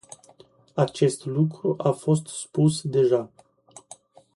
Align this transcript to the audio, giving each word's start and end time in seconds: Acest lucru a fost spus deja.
Acest 0.75 1.25
lucru 1.25 1.75
a 1.77 1.91
fost 1.91 2.27
spus 2.27 2.81
deja. 2.81 3.29